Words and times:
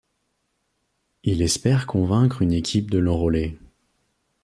Il 1.23 1.43
espère 1.43 1.85
convaincre 1.85 2.41
une 2.41 2.53
équipe 2.53 2.89
de 2.89 2.97
l'enrôler. 2.97 3.59